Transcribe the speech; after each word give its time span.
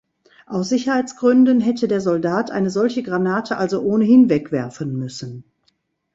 Aus 0.47 0.69
Sicherheitsgründen 0.69 1.59
hätte 1.59 1.87
der 1.87 2.01
Soldat 2.01 2.49
eine 2.49 2.71
solche 2.71 3.03
Granate 3.03 3.57
also 3.57 3.83
ohnehin 3.83 4.31
wegwerfen 4.31 4.97
müssen. 4.97 5.43